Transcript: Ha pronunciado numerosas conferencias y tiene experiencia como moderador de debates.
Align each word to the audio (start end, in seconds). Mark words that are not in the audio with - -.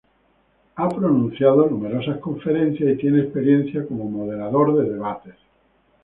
Ha 0.77 0.87
pronunciado 0.89 1.69
numerosas 1.69 2.17
conferencias 2.17 2.91
y 2.91 2.97
tiene 2.97 3.19
experiencia 3.21 3.85
como 3.85 4.05
moderador 4.09 4.75
de 4.83 4.93
debates. 4.93 5.35